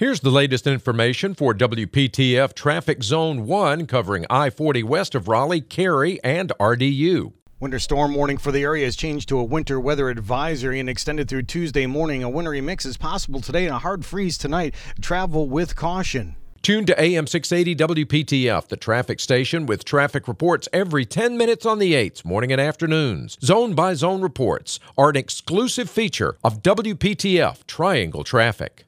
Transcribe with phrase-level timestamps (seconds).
[0.00, 5.60] Here's the latest information for WPTF Traffic Zone 1 covering I 40 west of Raleigh,
[5.60, 7.34] Cary, and RDU.
[7.60, 11.28] Winter storm warning for the area has changed to a winter weather advisory and extended
[11.28, 12.22] through Tuesday morning.
[12.22, 14.74] A wintry mix is possible today and a hard freeze tonight.
[15.02, 16.34] Travel with caution.
[16.62, 21.78] Tune to AM 680 WPTF, the traffic station with traffic reports every 10 minutes on
[21.78, 23.36] the 8s, morning and afternoons.
[23.44, 28.86] Zone by zone reports are an exclusive feature of WPTF Triangle Traffic.